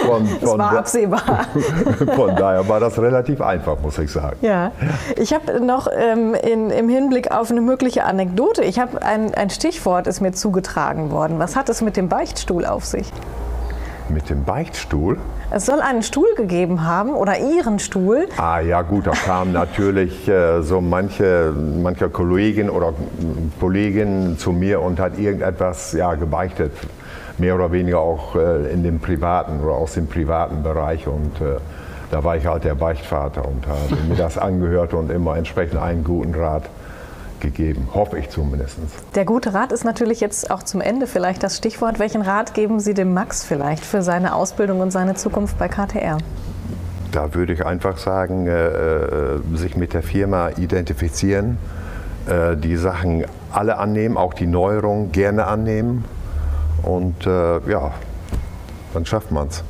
von, 0.05 0.27
von 0.27 0.39
das 0.41 0.57
war 0.57 0.77
absehbar. 0.77 1.47
Von 2.15 2.35
daher 2.35 2.67
war 2.67 2.79
das 2.79 2.99
relativ 2.99 3.41
einfach, 3.41 3.79
muss 3.81 3.97
ich 3.97 4.11
sagen. 4.11 4.37
Ja, 4.41 4.71
ich 5.15 5.33
habe 5.33 5.59
noch 5.63 5.87
ähm, 5.95 6.33
in, 6.33 6.69
im 6.69 6.89
Hinblick 6.89 7.31
auf 7.31 7.51
eine 7.51 7.61
mögliche 7.61 8.03
Anekdote, 8.03 8.63
ich 8.63 8.79
habe 8.79 9.01
ein, 9.01 9.33
ein 9.33 9.49
Stichwort 9.49 10.07
ist 10.07 10.21
mir 10.21 10.31
zugetragen 10.31 11.11
worden. 11.11 11.39
Was 11.39 11.55
hat 11.55 11.69
es 11.69 11.81
mit 11.81 11.97
dem 11.97 12.09
Beichtstuhl 12.09 12.65
auf 12.65 12.85
sich? 12.85 13.11
Mit 14.09 14.29
dem 14.29 14.43
Beichtstuhl? 14.43 15.17
Es 15.51 15.65
soll 15.65 15.81
einen 15.81 16.01
Stuhl 16.01 16.33
gegeben 16.35 16.85
haben 16.85 17.11
oder 17.11 17.39
Ihren 17.39 17.79
Stuhl. 17.79 18.27
Ah 18.37 18.59
ja 18.59 18.81
gut, 18.81 19.07
da 19.07 19.11
kamen 19.11 19.51
natürlich 19.51 20.27
äh, 20.27 20.61
so 20.61 20.81
manche, 20.81 21.53
manche 21.53 22.09
Kollegin 22.09 22.69
oder 22.69 22.93
Kollegin 23.59 24.37
zu 24.37 24.51
mir 24.51 24.81
und 24.81 24.99
hat 24.99 25.17
irgendetwas 25.17 25.93
ja, 25.93 26.15
gebeichtet. 26.15 26.71
Mehr 27.37 27.55
oder 27.55 27.71
weniger 27.71 27.99
auch 27.99 28.35
äh, 28.35 28.71
in 28.71 28.83
dem 28.83 28.99
privaten 28.99 29.61
oder 29.61 29.73
aus 29.73 29.93
dem 29.93 30.07
privaten 30.07 30.63
Bereich. 30.63 31.07
Und 31.07 31.39
äh, 31.41 31.59
da 32.09 32.23
war 32.23 32.37
ich 32.37 32.45
halt 32.45 32.63
der 32.63 32.75
Beichtvater 32.75 33.45
und 33.45 33.67
habe 33.67 34.01
mir 34.07 34.15
das 34.15 34.37
angehört 34.37 34.93
und 34.93 35.11
immer 35.11 35.37
entsprechend 35.37 35.79
einen 35.79 36.03
guten 36.03 36.33
Rat 36.33 36.63
gegeben, 37.39 37.87
hoffe 37.93 38.17
ich 38.17 38.29
zumindest. 38.29 38.77
Der 39.15 39.25
gute 39.25 39.53
Rat 39.53 39.71
ist 39.71 39.83
natürlich 39.83 40.19
jetzt 40.19 40.51
auch 40.51 40.63
zum 40.63 40.81
Ende 40.81 41.07
vielleicht 41.07 41.43
das 41.43 41.57
Stichwort. 41.57 41.99
Welchen 41.99 42.21
Rat 42.21 42.53
geben 42.53 42.79
Sie 42.79 42.93
dem 42.93 43.13
Max 43.13 43.43
vielleicht 43.43 43.85
für 43.85 44.01
seine 44.01 44.35
Ausbildung 44.35 44.79
und 44.79 44.91
seine 44.91 45.15
Zukunft 45.15 45.57
bei 45.57 45.67
KTR? 45.67 46.17
Da 47.11 47.33
würde 47.33 47.53
ich 47.53 47.65
einfach 47.65 47.97
sagen, 47.97 48.47
äh, 48.47 48.67
äh, 48.67 49.39
sich 49.53 49.77
mit 49.77 49.93
der 49.93 50.03
Firma 50.03 50.49
identifizieren, 50.57 51.57
äh, 52.27 52.57
die 52.57 52.75
Sachen 52.75 53.25
alle 53.51 53.77
annehmen, 53.77 54.17
auch 54.17 54.33
die 54.33 54.47
Neuerungen 54.47 55.11
gerne 55.11 55.47
annehmen 55.47 56.03
und 56.83 57.25
äh, 57.25 57.59
ja, 57.69 57.91
dann 58.93 59.05
schafft 59.05 59.31
man 59.31 59.47
es. 59.47 59.63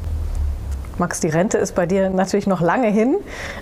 Max, 0.98 1.20
die 1.20 1.28
Rente 1.28 1.58
ist 1.58 1.76
bei 1.76 1.86
dir 1.86 2.10
natürlich 2.10 2.48
noch 2.48 2.62
lange 2.62 2.88
hin. 2.88 3.18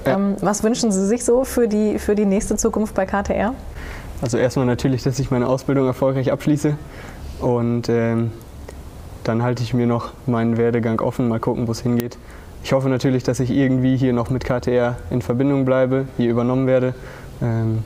Ja. 0.06 0.16
Ähm, 0.16 0.36
was 0.40 0.64
wünschen 0.64 0.92
Sie 0.92 1.06
sich 1.06 1.26
so 1.26 1.44
für 1.44 1.68
die, 1.68 2.00
für 2.00 2.16
die 2.16 2.26
nächste 2.26 2.56
Zukunft 2.56 2.96
bei 2.96 3.06
KTR? 3.06 3.54
Also 4.22 4.38
erstmal 4.38 4.66
natürlich, 4.66 5.04
dass 5.04 5.20
ich 5.20 5.32
meine 5.32 5.48
Ausbildung 5.48 5.86
erfolgreich 5.86 6.32
abschließe 6.32 6.78
und 7.42 7.90
ähm, 7.90 8.32
dann 9.24 9.44
halte 9.44 9.64
ich 9.64 9.74
mir 9.74 9.88
noch 9.88 10.14
meinen 10.26 10.58
Werdegang 10.58 11.02
offen, 11.02 11.28
mal 11.28 11.40
gucken, 11.40 11.68
wo 11.68 11.72
es 11.72 11.82
hingeht. 11.82 12.18
Ich 12.64 12.74
hoffe 12.74 12.90
natürlich, 12.90 13.24
dass 13.24 13.40
ich 13.40 13.52
irgendwie 13.52 13.98
hier 13.98 14.14
noch 14.14 14.30
mit 14.30 14.44
KTR 14.44 14.98
in 15.10 15.22
Verbindung 15.22 15.66
bleibe, 15.66 16.08
hier 16.18 16.32
übernommen 16.32 16.66
werde 16.66 16.96
ähm, 17.42 17.84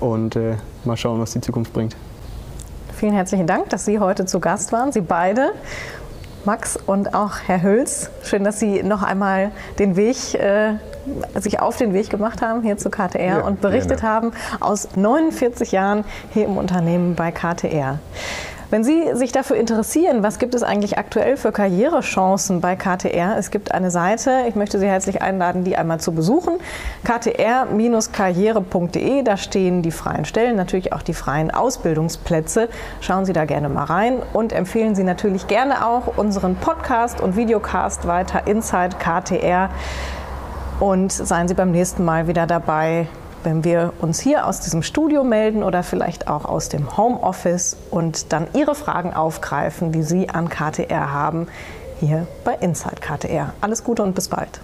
und 0.00 0.36
äh, 0.36 0.56
mal 0.84 0.96
schauen, 0.96 1.20
was 1.20 1.32
die 1.32 1.40
Zukunft 1.40 1.72
bringt. 1.72 1.96
Vielen 2.94 3.12
herzlichen 3.12 3.46
Dank, 3.46 3.68
dass 3.68 3.84
Sie 3.84 4.00
heute 4.00 4.26
zu 4.26 4.40
Gast 4.40 4.72
waren, 4.72 4.90
Sie 4.90 5.02
beide. 5.02 5.52
Max 6.44 6.76
und 6.76 7.14
auch 7.14 7.34
Herr 7.46 7.62
Hüls. 7.62 8.10
Schön, 8.24 8.42
dass 8.42 8.58
Sie 8.58 8.82
noch 8.82 9.02
einmal 9.02 9.52
den 9.78 9.96
Weg, 9.96 10.34
äh, 10.34 10.74
sich 11.36 11.60
auf 11.60 11.76
den 11.76 11.94
Weg 11.94 12.10
gemacht 12.10 12.42
haben 12.42 12.62
hier 12.62 12.76
zu 12.76 12.90
KTR 12.90 13.38
ja, 13.38 13.40
und 13.40 13.60
berichtet 13.60 14.00
gerne. 14.00 14.14
haben 14.14 14.32
aus 14.60 14.88
49 14.96 15.72
Jahren 15.72 16.04
hier 16.32 16.44
im 16.44 16.56
Unternehmen 16.56 17.14
bei 17.14 17.30
KTR. 17.30 17.98
Wenn 18.70 18.84
Sie 18.84 19.14
sich 19.14 19.32
dafür 19.32 19.56
interessieren, 19.56 20.22
was 20.22 20.38
gibt 20.38 20.54
es 20.54 20.62
eigentlich 20.62 20.98
aktuell 20.98 21.38
für 21.38 21.52
Karrierechancen 21.52 22.60
bei 22.60 22.76
KTR? 22.76 23.38
Es 23.38 23.50
gibt 23.50 23.72
eine 23.72 23.90
Seite, 23.90 24.44
ich 24.46 24.56
möchte 24.56 24.78
Sie 24.78 24.86
herzlich 24.86 25.22
einladen, 25.22 25.64
die 25.64 25.78
einmal 25.78 26.00
zu 26.00 26.12
besuchen. 26.12 26.58
ktr-karriere.de, 27.02 29.22
da 29.22 29.38
stehen 29.38 29.80
die 29.80 29.90
freien 29.90 30.26
Stellen, 30.26 30.56
natürlich 30.56 30.92
auch 30.92 31.00
die 31.00 31.14
freien 31.14 31.50
Ausbildungsplätze. 31.50 32.68
Schauen 33.00 33.24
Sie 33.24 33.32
da 33.32 33.46
gerne 33.46 33.70
mal 33.70 33.84
rein 33.84 34.18
und 34.34 34.52
empfehlen 34.52 34.94
Sie 34.94 35.04
natürlich 35.04 35.46
gerne 35.46 35.86
auch 35.86 36.18
unseren 36.18 36.56
Podcast 36.56 37.22
und 37.22 37.36
Videocast 37.36 38.06
weiter 38.06 38.46
Inside 38.46 38.96
KTR. 38.98 39.70
Und 40.80 41.10
seien 41.10 41.48
Sie 41.48 41.54
beim 41.54 41.72
nächsten 41.72 42.04
Mal 42.04 42.28
wieder 42.28 42.46
dabei, 42.46 43.08
wenn 43.42 43.64
wir 43.64 43.92
uns 44.00 44.20
hier 44.20 44.46
aus 44.46 44.60
diesem 44.60 44.82
Studio 44.82 45.24
melden 45.24 45.62
oder 45.62 45.82
vielleicht 45.82 46.28
auch 46.28 46.44
aus 46.44 46.68
dem 46.68 46.96
Homeoffice 46.96 47.76
und 47.90 48.32
dann 48.32 48.46
Ihre 48.54 48.74
Fragen 48.74 49.12
aufgreifen, 49.12 49.90
die 49.90 50.02
Sie 50.02 50.28
an 50.28 50.48
KTR 50.48 51.12
haben, 51.12 51.48
hier 51.98 52.28
bei 52.44 52.54
Inside 52.54 53.00
KTR. 53.00 53.54
Alles 53.60 53.82
Gute 53.82 54.04
und 54.04 54.14
bis 54.14 54.28
bald. 54.28 54.60